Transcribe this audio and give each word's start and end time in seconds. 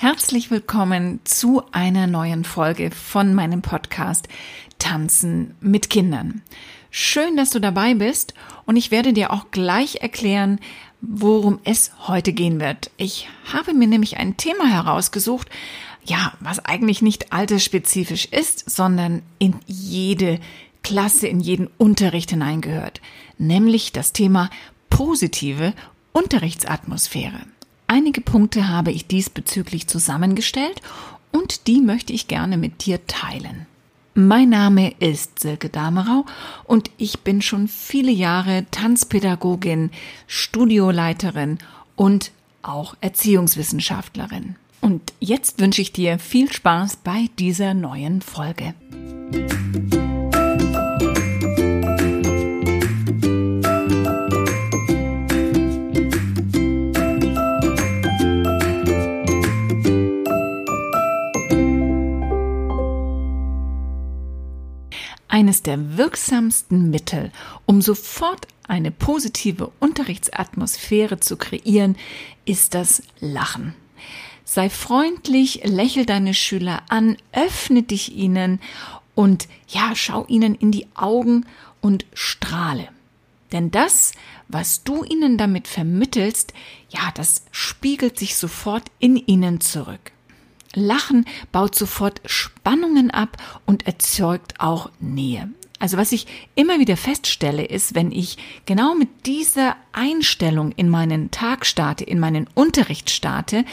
Herzlich 0.00 0.52
willkommen 0.52 1.18
zu 1.24 1.60
einer 1.72 2.06
neuen 2.06 2.44
Folge 2.44 2.92
von 2.92 3.34
meinem 3.34 3.62
Podcast 3.62 4.28
Tanzen 4.78 5.56
mit 5.60 5.90
Kindern. 5.90 6.42
Schön, 6.92 7.36
dass 7.36 7.50
du 7.50 7.58
dabei 7.60 7.94
bist 7.94 8.32
und 8.64 8.76
ich 8.76 8.92
werde 8.92 9.12
dir 9.12 9.32
auch 9.32 9.50
gleich 9.50 9.96
erklären, 9.96 10.60
worum 11.00 11.58
es 11.64 11.90
heute 12.06 12.32
gehen 12.32 12.60
wird. 12.60 12.92
Ich 12.96 13.28
habe 13.52 13.74
mir 13.74 13.88
nämlich 13.88 14.18
ein 14.18 14.36
Thema 14.36 14.68
herausgesucht, 14.68 15.50
ja, 16.04 16.32
was 16.38 16.64
eigentlich 16.64 17.02
nicht 17.02 17.32
altersspezifisch 17.32 18.26
ist, 18.26 18.70
sondern 18.70 19.22
in 19.40 19.56
jede 19.66 20.38
Klasse, 20.84 21.26
in 21.26 21.40
jeden 21.40 21.66
Unterricht 21.76 22.30
hineingehört, 22.30 23.00
nämlich 23.36 23.90
das 23.90 24.12
Thema 24.12 24.48
positive 24.90 25.74
Unterrichtsatmosphäre. 26.12 27.40
Einige 27.90 28.20
Punkte 28.20 28.68
habe 28.68 28.92
ich 28.92 29.06
diesbezüglich 29.06 29.86
zusammengestellt 29.86 30.82
und 31.32 31.66
die 31.66 31.80
möchte 31.80 32.12
ich 32.12 32.28
gerne 32.28 32.58
mit 32.58 32.84
dir 32.84 33.06
teilen. 33.06 33.66
Mein 34.14 34.50
Name 34.50 34.92
ist 34.98 35.40
Silke 35.40 35.70
Damerau 35.70 36.26
und 36.64 36.90
ich 36.98 37.20
bin 37.20 37.40
schon 37.40 37.66
viele 37.66 38.10
Jahre 38.10 38.66
Tanzpädagogin, 38.70 39.90
Studioleiterin 40.26 41.58
und 41.96 42.30
auch 42.60 42.94
Erziehungswissenschaftlerin. 43.00 44.56
Und 44.82 45.14
jetzt 45.18 45.58
wünsche 45.58 45.80
ich 45.80 45.90
dir 45.90 46.18
viel 46.18 46.52
Spaß 46.52 46.96
bei 46.96 47.30
dieser 47.38 47.72
neuen 47.72 48.20
Folge. 48.20 48.74
Eines 65.38 65.62
der 65.62 65.96
wirksamsten 65.96 66.90
Mittel, 66.90 67.30
um 67.64 67.80
sofort 67.80 68.48
eine 68.66 68.90
positive 68.90 69.70
Unterrichtsatmosphäre 69.78 71.20
zu 71.20 71.36
kreieren, 71.36 71.94
ist 72.44 72.74
das 72.74 73.04
Lachen. 73.20 73.76
Sei 74.44 74.68
freundlich, 74.68 75.60
lächel 75.62 76.06
deine 76.06 76.34
Schüler 76.34 76.82
an, 76.88 77.16
öffne 77.30 77.84
dich 77.84 78.16
ihnen 78.16 78.58
und 79.14 79.46
ja, 79.68 79.94
schau 79.94 80.26
ihnen 80.26 80.56
in 80.56 80.72
die 80.72 80.88
Augen 80.96 81.46
und 81.80 82.04
strahle. 82.14 82.88
Denn 83.52 83.70
das, 83.70 84.10
was 84.48 84.82
du 84.82 85.04
ihnen 85.04 85.38
damit 85.38 85.68
vermittelst, 85.68 86.52
ja, 86.88 87.12
das 87.14 87.44
spiegelt 87.52 88.18
sich 88.18 88.34
sofort 88.34 88.90
in 88.98 89.14
ihnen 89.14 89.60
zurück. 89.60 90.10
Lachen 90.74 91.24
baut 91.52 91.74
sofort 91.74 92.20
Spannungen 92.26 93.10
ab 93.10 93.36
und 93.66 93.86
erzeugt 93.86 94.54
auch 94.58 94.90
Nähe. 95.00 95.48
Also 95.80 95.96
was 95.96 96.10
ich 96.10 96.26
immer 96.56 96.80
wieder 96.80 96.96
feststelle, 96.96 97.64
ist, 97.64 97.94
wenn 97.94 98.10
ich 98.10 98.36
genau 98.66 98.96
mit 98.96 99.26
dieser 99.26 99.76
Einstellung 99.92 100.72
in 100.72 100.88
meinen 100.88 101.30
Tag 101.30 101.64
starte, 101.66 102.02
in 102.02 102.18
meinen 102.18 102.48
Unterricht 102.54 103.10
starte, 103.10 103.64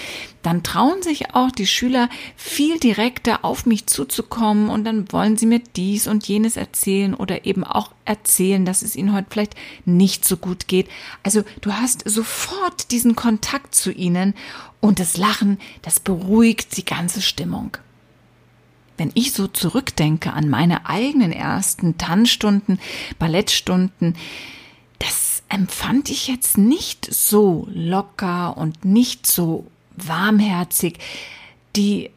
dann 0.44 0.62
trauen 0.62 1.02
sich 1.02 1.34
auch 1.34 1.50
die 1.50 1.66
Schüler 1.66 2.09
viel 2.36 2.80
direkter 2.80 3.44
auf 3.44 3.66
mich 3.66 3.88
zuzukommen 3.88 4.70
und 4.70 4.84
dann 4.84 5.12
wollen 5.12 5.36
sie 5.36 5.47
mir 5.47 5.62
dies 5.75 6.08
und 6.08 6.28
jenes 6.28 6.58
erzählen 6.58 7.16
oder 7.16 7.45
eben 7.45 7.64
auch 7.64 7.92
erzählen, 8.06 8.66
dass 8.66 8.84
es 8.84 8.95
ihnen 8.95 9.14
heute 9.14 9.28
vielleicht 9.31 9.56
nicht 9.86 10.25
so 10.25 10.38
gut 10.38 10.67
geht. 10.67 10.88
Also 11.23 11.44
du 11.62 11.73
hast 11.73 12.08
sofort 12.08 12.92
diesen 12.92 13.16
Kontakt 13.16 13.73
zu 13.73 13.92
ihnen 13.92 14.36
und 14.80 15.00
das 15.00 15.17
Lachen, 15.17 15.58
das 15.81 16.00
beruhigt 16.00 16.78
die 16.78 16.86
ganze 16.86 17.23
Stimmung. 17.23 17.78
Wenn 18.98 19.12
ich 19.14 19.34
so 19.34 19.48
zurückdenke 19.48 20.34
an 20.34 20.50
meine 20.50 20.88
eigenen 20.88 21.32
ersten 21.32 21.98
Tanzstunden, 21.98 22.80
Ballettstunden, 23.20 24.16
das 25.00 25.44
empfand 25.50 26.09
ich 26.09 26.28
jetzt 26.28 26.58
nicht 26.58 27.14
so 27.14 27.68
locker 27.72 28.58
und 28.58 28.86
nicht 28.86 29.28
so 29.28 29.68
warmherzig. 29.96 31.00
Die 31.75 32.09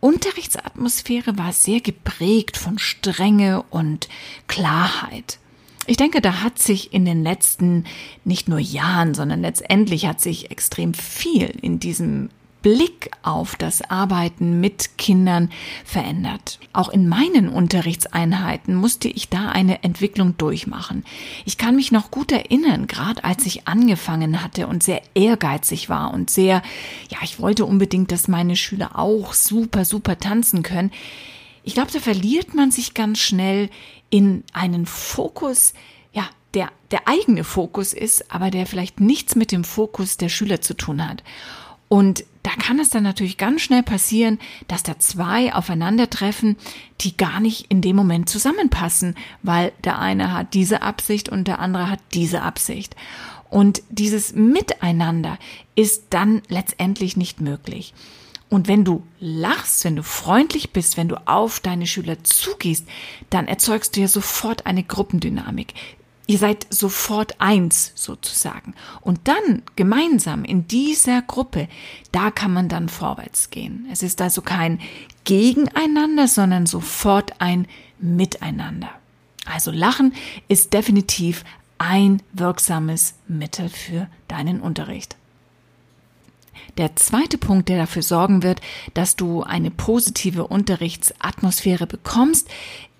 Unterrichtsatmosphäre 0.00 1.36
war 1.36 1.52
sehr 1.52 1.80
geprägt 1.80 2.56
von 2.56 2.78
Strenge 2.78 3.64
und 3.70 4.08
Klarheit. 4.46 5.38
Ich 5.86 5.96
denke, 5.96 6.20
da 6.20 6.42
hat 6.42 6.58
sich 6.58 6.92
in 6.92 7.04
den 7.04 7.22
letzten 7.22 7.84
nicht 8.24 8.46
nur 8.46 8.58
Jahren, 8.58 9.14
sondern 9.14 9.40
letztendlich 9.40 10.06
hat 10.06 10.20
sich 10.20 10.50
extrem 10.50 10.92
viel 10.94 11.46
in 11.62 11.80
diesem 11.80 12.28
Blick 12.62 13.10
auf 13.22 13.56
das 13.56 13.82
Arbeiten 13.90 14.60
mit 14.60 14.98
Kindern 14.98 15.50
verändert. 15.84 16.58
Auch 16.72 16.88
in 16.88 17.08
meinen 17.08 17.48
Unterrichtseinheiten 17.48 18.74
musste 18.74 19.08
ich 19.08 19.28
da 19.28 19.50
eine 19.50 19.82
Entwicklung 19.84 20.36
durchmachen. 20.36 21.04
Ich 21.44 21.58
kann 21.58 21.76
mich 21.76 21.92
noch 21.92 22.10
gut 22.10 22.32
erinnern, 22.32 22.86
gerade 22.86 23.24
als 23.24 23.46
ich 23.46 23.68
angefangen 23.68 24.42
hatte 24.42 24.66
und 24.66 24.82
sehr 24.82 25.02
ehrgeizig 25.14 25.88
war 25.88 26.12
und 26.12 26.30
sehr, 26.30 26.62
ja, 27.10 27.18
ich 27.22 27.40
wollte 27.40 27.64
unbedingt, 27.64 28.10
dass 28.12 28.28
meine 28.28 28.56
Schüler 28.56 28.98
auch 28.98 29.32
super, 29.32 29.84
super 29.84 30.18
tanzen 30.18 30.62
können. 30.62 30.90
Ich 31.64 31.74
glaube, 31.74 31.92
da 31.92 32.00
verliert 32.00 32.54
man 32.54 32.70
sich 32.70 32.94
ganz 32.94 33.18
schnell 33.18 33.70
in 34.10 34.42
einen 34.52 34.86
Fokus, 34.86 35.74
ja, 36.12 36.28
der 36.54 36.70
der 36.90 37.06
eigene 37.06 37.44
Fokus 37.44 37.92
ist, 37.92 38.32
aber 38.32 38.50
der 38.50 38.66
vielleicht 38.66 39.00
nichts 39.00 39.34
mit 39.34 39.52
dem 39.52 39.64
Fokus 39.64 40.16
der 40.16 40.28
Schüler 40.28 40.60
zu 40.60 40.74
tun 40.74 41.06
hat. 41.06 41.22
Und 41.88 42.24
da 42.48 42.54
kann 42.54 42.78
es 42.78 42.88
dann 42.88 43.02
natürlich 43.02 43.36
ganz 43.36 43.60
schnell 43.60 43.82
passieren, 43.82 44.38
dass 44.68 44.82
da 44.82 44.98
zwei 44.98 45.54
aufeinandertreffen, 45.54 46.56
die 47.02 47.14
gar 47.14 47.40
nicht 47.40 47.66
in 47.68 47.82
dem 47.82 47.94
Moment 47.94 48.30
zusammenpassen, 48.30 49.16
weil 49.42 49.72
der 49.84 49.98
eine 49.98 50.32
hat 50.32 50.54
diese 50.54 50.80
Absicht 50.80 51.28
und 51.28 51.46
der 51.46 51.58
andere 51.58 51.90
hat 51.90 52.00
diese 52.14 52.40
Absicht. 52.40 52.96
Und 53.50 53.82
dieses 53.90 54.32
Miteinander 54.32 55.38
ist 55.74 56.04
dann 56.08 56.40
letztendlich 56.48 57.18
nicht 57.18 57.42
möglich. 57.42 57.92
Und 58.48 58.66
wenn 58.66 58.82
du 58.82 59.02
lachst, 59.20 59.84
wenn 59.84 59.96
du 59.96 60.02
freundlich 60.02 60.70
bist, 60.70 60.96
wenn 60.96 61.08
du 61.08 61.16
auf 61.26 61.60
deine 61.60 61.86
Schüler 61.86 62.24
zugehst, 62.24 62.86
dann 63.28 63.46
erzeugst 63.46 63.94
du 63.94 64.00
ja 64.00 64.08
sofort 64.08 64.64
eine 64.64 64.84
Gruppendynamik. 64.84 65.74
Ihr 66.30 66.36
seid 66.36 66.66
sofort 66.68 67.40
eins 67.40 67.92
sozusagen. 67.94 68.74
Und 69.00 69.20
dann 69.24 69.62
gemeinsam 69.76 70.44
in 70.44 70.68
dieser 70.68 71.22
Gruppe, 71.22 71.68
da 72.12 72.30
kann 72.30 72.52
man 72.52 72.68
dann 72.68 72.90
vorwärts 72.90 73.48
gehen. 73.48 73.88
Es 73.90 74.02
ist 74.02 74.20
also 74.20 74.42
kein 74.42 74.78
Gegeneinander, 75.24 76.28
sondern 76.28 76.66
sofort 76.66 77.40
ein 77.40 77.66
Miteinander. 77.98 78.90
Also 79.46 79.70
Lachen 79.70 80.12
ist 80.48 80.74
definitiv 80.74 81.44
ein 81.78 82.20
wirksames 82.34 83.14
Mittel 83.26 83.70
für 83.70 84.06
deinen 84.28 84.60
Unterricht. 84.60 85.16
Der 86.76 86.94
zweite 86.96 87.38
Punkt, 87.38 87.70
der 87.70 87.78
dafür 87.78 88.02
sorgen 88.02 88.42
wird, 88.42 88.60
dass 88.92 89.16
du 89.16 89.44
eine 89.44 89.70
positive 89.70 90.46
Unterrichtsatmosphäre 90.46 91.86
bekommst, 91.86 92.48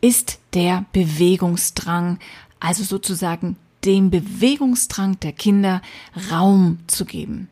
ist 0.00 0.38
der 0.54 0.86
Bewegungsdrang 0.92 2.18
also 2.60 2.82
sozusagen 2.84 3.56
dem 3.84 4.10
Bewegungsdrang 4.10 5.20
der 5.20 5.32
Kinder 5.32 5.82
Raum 6.30 6.78
zu 6.86 7.04
geben. 7.04 7.48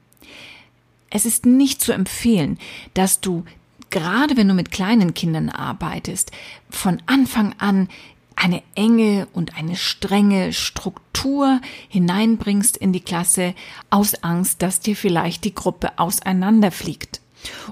Es 1.10 1.24
ist 1.24 1.46
nicht 1.46 1.80
zu 1.80 1.92
empfehlen, 1.92 2.58
dass 2.94 3.20
du 3.20 3.44
gerade 3.90 4.36
wenn 4.36 4.48
du 4.48 4.54
mit 4.54 4.70
kleinen 4.70 5.14
Kindern 5.14 5.48
arbeitest, 5.48 6.32
von 6.70 7.02
Anfang 7.06 7.54
an 7.58 7.88
eine 8.34 8.62
enge 8.74 9.26
und 9.32 9.56
eine 9.56 9.76
strenge 9.76 10.52
Struktur 10.52 11.60
hineinbringst 11.88 12.76
in 12.76 12.92
die 12.92 13.00
Klasse 13.00 13.54
aus 13.88 14.22
Angst, 14.22 14.60
dass 14.60 14.80
dir 14.80 14.94
vielleicht 14.94 15.44
die 15.44 15.54
Gruppe 15.54 15.98
auseinanderfliegt 15.98 17.20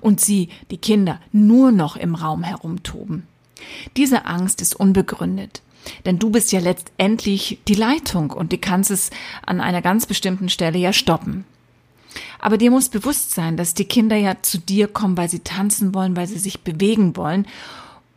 und 0.00 0.20
sie, 0.20 0.48
die 0.70 0.78
Kinder, 0.78 1.20
nur 1.32 1.70
noch 1.70 1.96
im 1.96 2.14
Raum 2.14 2.42
herumtoben. 2.42 3.26
Diese 3.96 4.24
Angst 4.24 4.62
ist 4.62 4.74
unbegründet. 4.74 5.60
Denn 6.04 6.18
du 6.18 6.30
bist 6.30 6.52
ja 6.52 6.60
letztendlich 6.60 7.58
die 7.68 7.74
Leitung 7.74 8.30
und 8.30 8.52
du 8.52 8.58
kannst 8.58 8.90
es 8.90 9.10
an 9.44 9.60
einer 9.60 9.82
ganz 9.82 10.06
bestimmten 10.06 10.48
Stelle 10.48 10.78
ja 10.78 10.92
stoppen. 10.92 11.44
Aber 12.38 12.58
dir 12.58 12.70
muss 12.70 12.88
bewusst 12.88 13.32
sein, 13.32 13.56
dass 13.56 13.74
die 13.74 13.86
Kinder 13.86 14.16
ja 14.16 14.36
zu 14.42 14.58
dir 14.58 14.88
kommen, 14.88 15.16
weil 15.16 15.28
sie 15.28 15.40
tanzen 15.40 15.94
wollen, 15.94 16.16
weil 16.16 16.26
sie 16.26 16.38
sich 16.38 16.60
bewegen 16.60 17.16
wollen. 17.16 17.46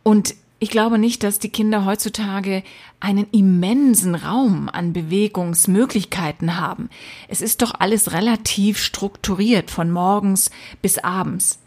Und 0.02 0.34
ich 0.60 0.70
glaube 0.70 0.98
nicht, 0.98 1.22
dass 1.22 1.38
die 1.38 1.50
Kinder 1.50 1.84
heutzutage 1.84 2.64
einen 2.98 3.28
immensen 3.30 4.14
Raum 4.14 4.68
an 4.68 4.92
Bewegungsmöglichkeiten 4.92 6.58
haben. 6.60 6.90
Es 7.28 7.40
ist 7.40 7.62
doch 7.62 7.74
alles 7.78 8.12
relativ 8.12 8.78
strukturiert 8.78 9.70
von 9.70 9.90
morgens 9.90 10.50
bis 10.82 10.98
abends. 10.98 11.60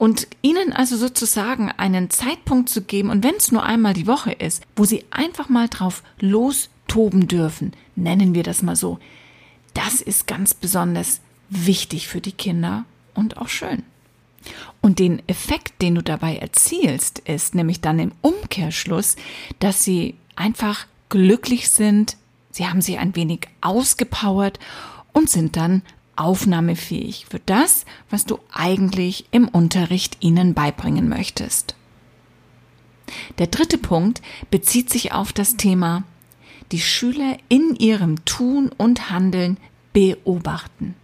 Und 0.00 0.28
ihnen 0.40 0.72
also 0.72 0.96
sozusagen 0.96 1.70
einen 1.72 2.08
Zeitpunkt 2.08 2.70
zu 2.70 2.80
geben, 2.80 3.10
und 3.10 3.22
wenn 3.22 3.34
es 3.34 3.52
nur 3.52 3.64
einmal 3.64 3.92
die 3.92 4.06
Woche 4.06 4.32
ist, 4.32 4.62
wo 4.74 4.86
sie 4.86 5.04
einfach 5.10 5.50
mal 5.50 5.68
drauf 5.68 6.02
lostoben 6.18 7.28
dürfen, 7.28 7.74
nennen 7.96 8.34
wir 8.34 8.42
das 8.42 8.62
mal 8.62 8.76
so, 8.76 8.98
das 9.74 10.00
ist 10.00 10.26
ganz 10.26 10.54
besonders 10.54 11.20
wichtig 11.50 12.08
für 12.08 12.22
die 12.22 12.32
Kinder 12.32 12.86
und 13.12 13.36
auch 13.36 13.48
schön. 13.48 13.82
Und 14.80 15.00
den 15.00 15.20
Effekt, 15.28 15.82
den 15.82 15.96
du 15.96 16.02
dabei 16.02 16.38
erzielst, 16.38 17.18
ist 17.18 17.54
nämlich 17.54 17.82
dann 17.82 17.98
im 17.98 18.12
Umkehrschluss, 18.22 19.16
dass 19.58 19.84
sie 19.84 20.14
einfach 20.34 20.86
glücklich 21.10 21.68
sind, 21.68 22.16
sie 22.52 22.66
haben 22.66 22.80
sich 22.80 22.98
ein 22.98 23.16
wenig 23.16 23.48
ausgepowert 23.60 24.60
und 25.12 25.28
sind 25.28 25.56
dann 25.56 25.82
aufnahmefähig 26.20 27.26
für 27.28 27.40
das, 27.40 27.84
was 28.10 28.26
du 28.26 28.38
eigentlich 28.52 29.24
im 29.30 29.48
Unterricht 29.48 30.18
ihnen 30.20 30.54
beibringen 30.54 31.08
möchtest. 31.08 31.74
Der 33.38 33.48
dritte 33.48 33.78
Punkt 33.78 34.22
bezieht 34.50 34.90
sich 34.90 35.12
auf 35.12 35.32
das 35.32 35.56
Thema 35.56 36.04
die 36.72 36.80
Schüler 36.80 37.36
in 37.48 37.74
ihrem 37.74 38.24
Tun 38.24 38.70
und 38.76 39.10
Handeln 39.10 39.56
beobachten. 39.92 40.94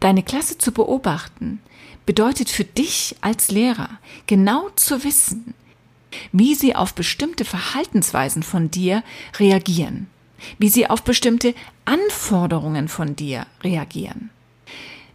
Deine 0.00 0.22
Klasse 0.22 0.56
zu 0.58 0.72
beobachten 0.72 1.60
bedeutet 2.06 2.48
für 2.48 2.64
dich 2.64 3.16
als 3.20 3.50
Lehrer 3.50 3.90
genau 4.26 4.70
zu 4.76 5.04
wissen, 5.04 5.54
wie 6.32 6.54
sie 6.54 6.74
auf 6.74 6.94
bestimmte 6.94 7.44
Verhaltensweisen 7.44 8.42
von 8.42 8.70
dir 8.70 9.02
reagieren, 9.38 10.06
wie 10.58 10.68
sie 10.68 10.88
auf 10.88 11.02
bestimmte 11.02 11.54
Anforderungen 11.84 12.88
von 12.88 13.16
dir 13.16 13.46
reagieren. 13.62 14.30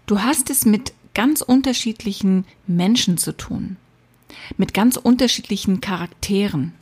Du 0.05 0.21
hast 0.21 0.49
es 0.49 0.65
mit 0.65 0.93
ganz 1.13 1.41
unterschiedlichen 1.41 2.45
Menschen 2.67 3.17
zu 3.17 3.35
tun, 3.35 3.77
mit 4.57 4.73
ganz 4.73 4.97
unterschiedlichen 4.97 5.81
Charakteren. 5.81 6.73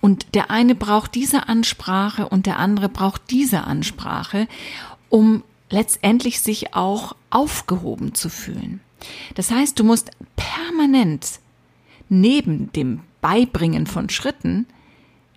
Und 0.00 0.34
der 0.34 0.50
eine 0.50 0.74
braucht 0.74 1.14
diese 1.14 1.48
Ansprache 1.48 2.28
und 2.28 2.46
der 2.46 2.58
andere 2.58 2.88
braucht 2.88 3.30
diese 3.30 3.64
Ansprache, 3.64 4.48
um 5.08 5.44
letztendlich 5.70 6.40
sich 6.40 6.74
auch 6.74 7.14
aufgehoben 7.30 8.14
zu 8.14 8.28
fühlen. 8.28 8.80
Das 9.34 9.50
heißt, 9.50 9.78
du 9.78 9.84
musst 9.84 10.10
permanent 10.36 11.38
neben 12.08 12.72
dem 12.72 13.00
Beibringen 13.20 13.86
von 13.86 14.10
Schritten 14.10 14.66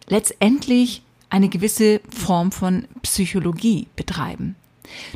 letztendlich 0.08 1.03
eine 1.34 1.50
gewisse 1.50 2.00
Form 2.10 2.52
von 2.52 2.88
Psychologie 3.02 3.88
betreiben. 3.96 4.56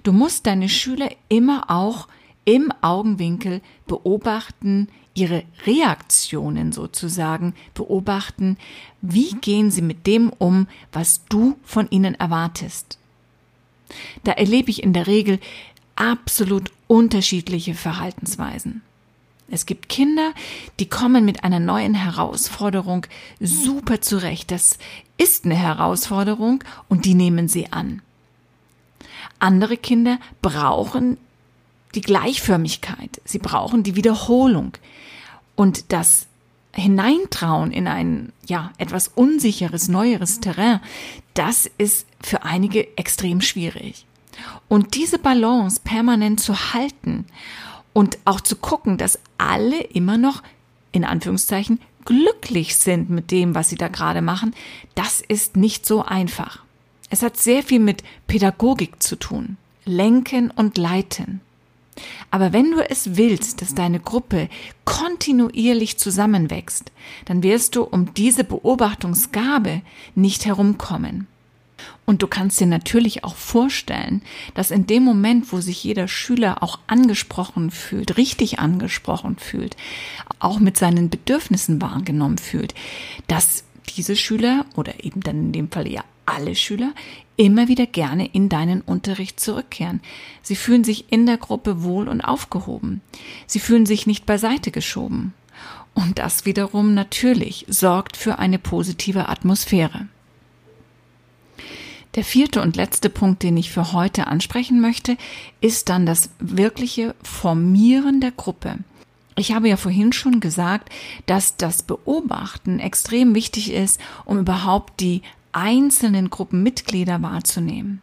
Du 0.01 0.11
musst 0.11 0.47
deine 0.47 0.67
Schüler 0.67 1.11
immer 1.29 1.69
auch 1.69 2.07
im 2.43 2.73
Augenwinkel 2.81 3.61
beobachten, 3.85 4.87
ihre 5.13 5.43
Reaktionen 5.67 6.71
sozusagen 6.71 7.53
beobachten, 7.75 8.57
wie 8.99 9.29
gehen 9.41 9.69
sie 9.69 9.83
mit 9.83 10.07
dem 10.07 10.31
um, 10.39 10.67
was 10.91 11.23
du 11.25 11.55
von 11.63 11.87
ihnen 11.91 12.15
erwartest. 12.15 12.97
Da 14.23 14.31
erlebe 14.31 14.71
ich 14.71 14.81
in 14.81 14.93
der 14.93 15.05
Regel 15.05 15.39
absolut 15.95 16.71
unterschiedliche 16.87 17.75
Verhaltensweisen. 17.75 18.81
Es 19.49 19.65
gibt 19.65 19.89
Kinder, 19.89 20.33
die 20.79 20.89
kommen 20.89 21.23
mit 21.23 21.43
einer 21.43 21.59
neuen 21.59 21.93
Herausforderung 21.93 23.05
super 23.39 24.01
zurecht. 24.01 24.51
Das 24.51 24.77
ist 25.17 25.45
eine 25.45 25.55
Herausforderung 25.55 26.63
und 26.89 27.05
die 27.05 27.13
nehmen 27.13 27.47
sie 27.47 27.71
an. 27.71 28.01
Andere 29.39 29.77
Kinder 29.77 30.19
brauchen 30.41 31.17
die 31.95 32.01
Gleichförmigkeit. 32.01 33.21
Sie 33.23 33.39
brauchen 33.39 33.83
die 33.83 33.95
Wiederholung. 33.95 34.73
Und 35.55 35.91
das 35.91 36.27
Hineintrauen 36.73 37.71
in 37.71 37.87
ein, 37.87 38.33
ja, 38.45 38.71
etwas 38.77 39.07
unsicheres, 39.07 39.87
neueres 39.87 40.39
Terrain, 40.39 40.79
das 41.33 41.69
ist 41.77 42.05
für 42.21 42.43
einige 42.43 42.97
extrem 42.97 43.41
schwierig. 43.41 44.05
Und 44.67 44.95
diese 44.95 45.17
Balance 45.17 45.79
permanent 45.83 46.39
zu 46.39 46.73
halten 46.73 47.25
und 47.97 48.19
auch 48.25 48.41
zu 48.41 48.55
gucken, 48.55 48.99
dass 48.99 49.17
alle 49.39 49.81
immer 49.81 50.19
noch, 50.19 50.43
in 50.91 51.03
Anführungszeichen, 51.03 51.79
glücklich 52.05 52.75
sind 52.75 53.09
mit 53.09 53.31
dem, 53.31 53.55
was 53.55 53.69
sie 53.69 53.75
da 53.75 53.87
gerade 53.87 54.21
machen, 54.21 54.53
das 54.93 55.19
ist 55.19 55.57
nicht 55.57 55.83
so 55.83 56.03
einfach. 56.03 56.59
Es 57.09 57.23
hat 57.23 57.37
sehr 57.37 57.63
viel 57.63 57.79
mit 57.79 58.03
Pädagogik 58.27 59.01
zu 59.01 59.15
tun. 59.15 59.57
Lenken 59.83 60.51
und 60.51 60.77
leiten. 60.77 61.41
Aber 62.29 62.53
wenn 62.53 62.69
du 62.69 62.87
es 62.87 63.17
willst, 63.17 63.63
dass 63.63 63.73
deine 63.73 63.99
Gruppe 63.99 64.47
kontinuierlich 64.85 65.97
zusammenwächst, 65.97 66.91
dann 67.25 67.41
wirst 67.41 67.75
du 67.75 67.81
um 67.81 68.13
diese 68.13 68.43
Beobachtungsgabe 68.43 69.81
nicht 70.13 70.45
herumkommen. 70.45 71.25
Und 72.09 72.23
du 72.23 72.27
kannst 72.27 72.61
dir 72.61 72.67
natürlich 72.67 73.25
auch 73.25 73.35
vorstellen, 73.35 74.21
dass 74.53 74.71
in 74.71 74.87
dem 74.87 75.03
Moment, 75.03 75.51
wo 75.51 75.59
sich 75.59 75.83
jeder 75.83 76.07
Schüler 76.07 76.63
auch 76.63 76.79
angesprochen 76.87 77.69
fühlt, 77.69 78.15
richtig 78.15 78.59
angesprochen 78.59 79.35
fühlt, 79.37 79.75
auch 80.39 80.59
mit 80.59 80.77
seinen 80.77 81.09
Bedürfnissen 81.09 81.81
wahrgenommen 81.81 82.37
fühlt, 82.37 82.73
dass 83.27 83.65
diese 83.97 84.15
Schüler 84.15 84.65
oder 84.77 85.03
eben 85.03 85.19
dann 85.19 85.47
in 85.47 85.51
dem 85.51 85.69
Fall 85.69 85.85
ja 85.91 86.05
alle 86.25 86.55
Schüler 86.55 86.93
immer 87.35 87.67
wieder 87.67 87.85
gerne 87.85 88.25
in 88.25 88.47
deinen 88.47 88.79
Unterricht 88.79 89.41
zurückkehren. 89.41 89.99
Sie 90.41 90.55
fühlen 90.55 90.85
sich 90.85 91.11
in 91.11 91.25
der 91.25 91.37
Gruppe 91.37 91.83
wohl 91.83 92.07
und 92.07 92.21
aufgehoben. 92.21 93.01
Sie 93.47 93.59
fühlen 93.59 93.85
sich 93.85 94.07
nicht 94.07 94.25
beiseite 94.25 94.71
geschoben. 94.71 95.33
Und 95.93 96.19
das 96.19 96.45
wiederum 96.45 96.93
natürlich 96.93 97.65
sorgt 97.67 98.15
für 98.15 98.39
eine 98.39 98.59
positive 98.59 99.27
Atmosphäre. 99.27 100.07
Der 102.17 102.23
vierte 102.23 102.63
und 102.63 102.75
letzte 102.75 103.11
Punkt, 103.11 103.43
den 103.43 103.57
ich 103.57 103.69
für 103.69 103.93
heute 103.93 104.25
ansprechen 104.25 104.81
möchte, 104.81 105.17
ist 105.61 105.87
dann 105.87 106.07
das 106.07 106.31
wirkliche 106.39 107.13
Formieren 107.21 108.21
der 108.21 108.31
Gruppe. 108.31 108.79
Ich 109.35 109.51
habe 109.51 109.69
ja 109.69 109.77
vorhin 109.77 110.11
schon 110.13 110.39
gesagt, 110.39 110.89
dass 111.27 111.57
das 111.57 111.83
Beobachten 111.83 112.79
extrem 112.79 113.35
wichtig 113.35 113.71
ist, 113.71 114.01
um 114.25 114.39
überhaupt 114.39 114.99
die 114.99 115.21
einzelnen 115.51 116.31
Gruppenmitglieder 116.31 117.21
wahrzunehmen. 117.21 118.01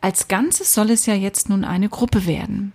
Als 0.00 0.26
Ganzes 0.26 0.74
soll 0.74 0.90
es 0.90 1.06
ja 1.06 1.14
jetzt 1.14 1.48
nun 1.48 1.64
eine 1.64 1.88
Gruppe 1.88 2.26
werden. 2.26 2.72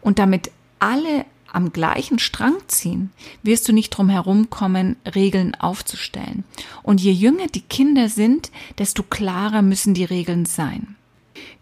Und 0.00 0.18
damit 0.18 0.50
alle 0.80 1.24
am 1.52 1.72
gleichen 1.72 2.18
Strang 2.18 2.56
ziehen, 2.66 3.10
wirst 3.42 3.68
du 3.68 3.72
nicht 3.72 3.90
drum 3.90 4.08
herumkommen, 4.08 4.96
Regeln 5.14 5.54
aufzustellen. 5.54 6.44
Und 6.82 7.00
je 7.00 7.12
jünger 7.12 7.46
die 7.46 7.62
Kinder 7.62 8.08
sind, 8.08 8.50
desto 8.78 9.02
klarer 9.02 9.62
müssen 9.62 9.94
die 9.94 10.04
Regeln 10.04 10.46
sein. 10.46 10.96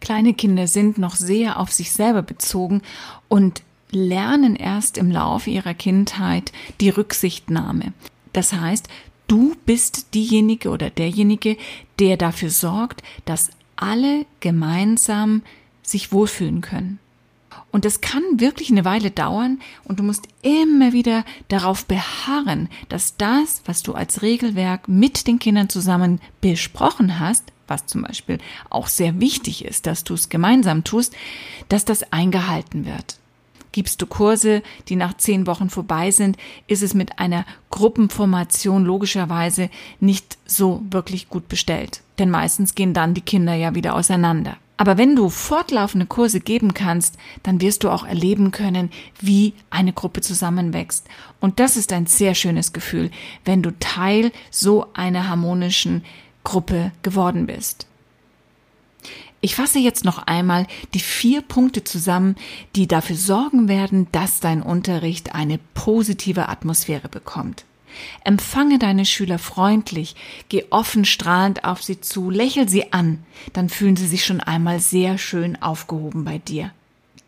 Kleine 0.00 0.34
Kinder 0.34 0.66
sind 0.66 0.98
noch 0.98 1.16
sehr 1.16 1.58
auf 1.58 1.72
sich 1.72 1.92
selber 1.92 2.22
bezogen 2.22 2.82
und 3.28 3.62
lernen 3.90 4.56
erst 4.56 4.98
im 4.98 5.10
Laufe 5.10 5.50
ihrer 5.50 5.74
Kindheit 5.74 6.52
die 6.80 6.90
Rücksichtnahme. 6.90 7.93
Das 8.32 8.52
heißt, 8.52 8.88
du 9.28 9.55
bist 9.64 10.14
diejenige 10.14 10.70
oder 10.70 10.90
derjenige, 10.90 11.56
der 11.98 12.16
dafür 12.16 12.50
sorgt, 12.50 13.02
dass 13.24 13.50
alle 13.76 14.26
gemeinsam 14.40 15.43
sich 15.82 16.12
wohlfühlen 16.12 16.60
können. 16.60 16.98
Und 17.70 17.84
das 17.84 18.01
kann 18.01 18.22
wirklich 18.36 18.70
eine 18.70 18.84
Weile 18.84 19.10
dauern 19.10 19.60
und 19.84 19.98
du 19.98 20.03
musst 20.03 20.29
immer 20.43 20.93
wieder 20.93 21.25
darauf 21.48 21.84
beharren, 21.86 22.69
dass 22.89 23.17
das, 23.17 23.63
was 23.67 23.82
du 23.82 23.94
als 23.94 24.22
Regelwerk 24.22 24.89
mit 24.89 25.27
den 25.27 25.39
Kindern 25.39 25.69
zusammen 25.69 26.20
besprochen 26.41 27.20
hast, 27.20 27.44
was 27.67 27.86
zum 27.86 28.03
Beispiel 28.03 28.39
auch 28.70 28.86
sehr 28.86 29.20
wichtig 29.20 29.65
ist, 29.65 29.86
dass 29.86 30.05
du 30.05 30.15
es 30.15 30.29
gemeinsam 30.29 30.84
tust, 30.84 31.15
dass 31.69 31.84
das 31.84 32.13
eingehalten 32.13 32.86
wird. 32.86 33.19
Gibst 33.72 34.01
du 34.01 34.06
Kurse, 34.06 34.63
die 34.89 34.96
nach 34.96 35.19
zehn 35.19 35.46
Wochen 35.46 35.69
vorbei 35.69 36.10
sind, 36.10 36.39
ist 36.67 36.82
es 36.82 36.94
mit 36.94 37.19
einer 37.19 37.44
Gruppenformation 37.70 38.86
logischerweise 38.86 39.69
nicht 40.01 40.39
so 40.46 40.82
wirklich 40.89 41.29
gut 41.29 41.48
bestellt. 41.48 42.01
Denn 42.19 42.31
meistens 42.31 42.75
gehen 42.75 42.94
dann 42.94 43.13
die 43.13 43.20
Kinder 43.20 43.53
ja 43.53 43.75
wieder 43.75 43.94
auseinander. 43.94 44.56
Aber 44.76 44.98
wenn 44.98 45.16
du 45.16 45.30
fortlaufende 45.30 46.06
Kurse 46.06 46.40
geben 46.40 46.74
kannst, 46.74 47.16
dann 47.42 47.60
wirst 47.60 47.82
du 47.82 47.90
auch 47.90 48.04
erleben 48.04 48.50
können, 48.50 48.90
wie 49.20 49.54
eine 49.70 49.92
Gruppe 49.92 50.20
zusammenwächst. 50.20 51.06
Und 51.40 51.60
das 51.60 51.76
ist 51.76 51.92
ein 51.92 52.06
sehr 52.06 52.34
schönes 52.34 52.72
Gefühl, 52.72 53.10
wenn 53.44 53.62
du 53.62 53.70
Teil 53.78 54.32
so 54.50 54.88
einer 54.92 55.28
harmonischen 55.28 56.04
Gruppe 56.44 56.92
geworden 57.02 57.46
bist. 57.46 57.86
Ich 59.40 59.54
fasse 59.54 59.78
jetzt 59.78 60.04
noch 60.04 60.26
einmal 60.26 60.66
die 60.92 61.00
vier 61.00 61.40
Punkte 61.40 61.84
zusammen, 61.84 62.36
die 62.74 62.86
dafür 62.86 63.16
sorgen 63.16 63.68
werden, 63.68 64.08
dass 64.12 64.40
dein 64.40 64.62
Unterricht 64.62 65.34
eine 65.34 65.58
positive 65.74 66.48
Atmosphäre 66.48 67.08
bekommt. 67.08 67.64
Empfange 68.24 68.79
deine 68.79 69.05
Schüler 69.05 69.38
freundlich, 69.38 70.15
geh 70.48 70.65
offen 70.70 71.05
strahlend 71.05 71.65
auf 71.65 71.82
sie 71.82 72.00
zu, 72.00 72.31
lächel 72.31 72.69
sie 72.69 72.93
an, 72.93 73.24
dann 73.53 73.69
fühlen 73.69 73.96
sie 73.96 74.06
sich 74.06 74.24
schon 74.24 74.41
einmal 74.41 74.81
sehr 74.81 75.19
schön 75.19 75.60
aufgehoben 75.60 76.24
bei 76.24 76.38
dir. 76.38 76.72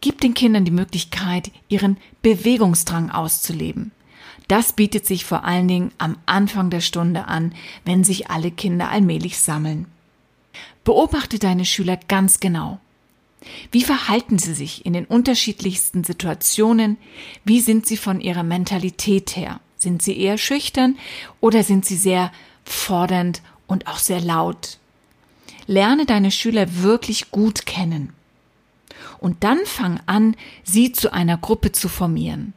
Gib 0.00 0.20
den 0.20 0.34
Kindern 0.34 0.64
die 0.64 0.70
Möglichkeit, 0.70 1.50
ihren 1.68 1.96
Bewegungsdrang 2.22 3.10
auszuleben. 3.10 3.92
Das 4.46 4.72
bietet 4.72 5.04
sich 5.06 5.24
vor 5.24 5.44
allen 5.44 5.68
Dingen 5.68 5.92
am 5.98 6.16
Anfang 6.24 6.70
der 6.70 6.80
Stunde 6.80 7.26
an, 7.26 7.54
wenn 7.84 8.04
sich 8.04 8.30
alle 8.30 8.50
Kinder 8.50 8.90
allmählich 8.90 9.38
sammeln. 9.38 9.86
Beobachte 10.84 11.38
deine 11.38 11.66
Schüler 11.66 11.98
ganz 12.08 12.40
genau. 12.40 12.80
Wie 13.70 13.82
verhalten 13.82 14.38
sie 14.38 14.54
sich 14.54 14.86
in 14.86 14.94
den 14.94 15.04
unterschiedlichsten 15.04 16.02
Situationen? 16.02 16.96
Wie 17.44 17.60
sind 17.60 17.86
sie 17.86 17.96
von 17.96 18.20
ihrer 18.20 18.42
Mentalität 18.42 19.36
her? 19.36 19.60
Sind 19.78 20.02
sie 20.02 20.18
eher 20.18 20.38
schüchtern 20.38 20.98
oder 21.40 21.62
sind 21.62 21.86
sie 21.86 21.96
sehr 21.96 22.32
fordernd 22.64 23.42
und 23.66 23.86
auch 23.86 23.98
sehr 23.98 24.20
laut? 24.20 24.78
Lerne 25.66 26.04
deine 26.04 26.30
Schüler 26.30 26.82
wirklich 26.82 27.30
gut 27.30 27.64
kennen. 27.64 28.12
Und 29.20 29.44
dann 29.44 29.58
fang 29.64 30.00
an, 30.06 30.36
sie 30.64 30.92
zu 30.92 31.12
einer 31.12 31.36
Gruppe 31.36 31.72
zu 31.72 31.88
formieren. 31.88 32.54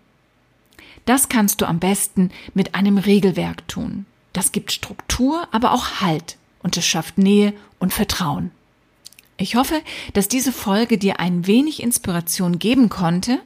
Das 1.05 1.29
kannst 1.29 1.61
du 1.61 1.65
am 1.65 1.79
besten 1.79 2.31
mit 2.53 2.75
einem 2.75 2.97
Regelwerk 2.97 3.67
tun. 3.67 4.05
Das 4.33 4.51
gibt 4.51 4.71
Struktur, 4.71 5.47
aber 5.51 5.73
auch 5.73 6.01
Halt 6.01 6.37
und 6.63 6.77
es 6.77 6.85
schafft 6.85 7.17
Nähe 7.17 7.53
und 7.79 7.93
Vertrauen. 7.93 8.51
Ich 9.37 9.55
hoffe, 9.55 9.81
dass 10.13 10.27
diese 10.27 10.51
Folge 10.51 10.97
dir 10.97 11.19
ein 11.19 11.47
wenig 11.47 11.81
Inspiration 11.81 12.59
geben 12.59 12.89
konnte 12.89 13.39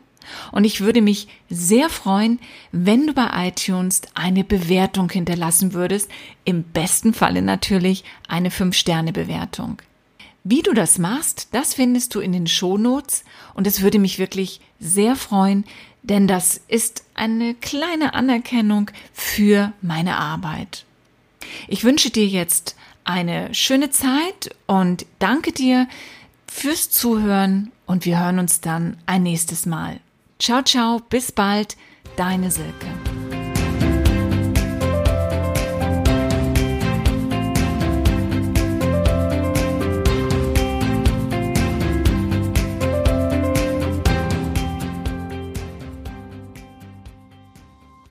und 0.51 0.63
ich 0.63 0.81
würde 0.81 1.01
mich 1.01 1.27
sehr 1.49 1.89
freuen, 1.89 2.39
wenn 2.71 3.07
du 3.07 3.13
bei 3.13 3.47
iTunes 3.47 4.01
eine 4.13 4.43
Bewertung 4.43 5.09
hinterlassen 5.09 5.73
würdest, 5.73 6.09
im 6.43 6.63
besten 6.63 7.13
Falle 7.13 7.41
natürlich 7.41 8.03
eine 8.27 8.49
5-Sterne-Bewertung. 8.49 9.81
Wie 10.43 10.61
du 10.61 10.73
das 10.73 10.99
machst, 10.99 11.47
das 11.53 11.73
findest 11.73 12.13
du 12.13 12.19
in 12.19 12.31
den 12.31 12.45
Shownotes 12.45 13.23
und 13.55 13.65
es 13.65 13.81
würde 13.81 13.97
mich 13.97 14.19
wirklich 14.19 14.61
sehr 14.79 15.15
freuen, 15.15 15.65
denn 16.03 16.27
das 16.27 16.61
ist 16.67 17.03
eine 17.15 17.55
kleine 17.55 18.13
Anerkennung 18.13 18.91
für 19.11 19.73
meine 19.81 20.17
Arbeit. 20.17 20.85
Ich 21.67 21.83
wünsche 21.83 22.11
dir 22.11 22.27
jetzt 22.27 22.75
eine 23.03 23.53
schöne 23.53 23.89
Zeit 23.89 24.55
und 24.67 25.05
danke 25.17 25.51
dir 25.51 25.87
fürs 26.47 26.89
Zuhören 26.89 27.71
und 27.85 28.05
wir 28.05 28.19
hören 28.19 28.39
uns 28.39 28.61
dann 28.61 28.97
ein 29.05 29.23
nächstes 29.23 29.65
Mal. 29.65 29.99
Ciao, 30.45 30.61
ciao, 30.61 30.99
bis 31.09 31.31
bald, 31.31 31.75
deine 32.17 32.51
Silke. 32.51 33.04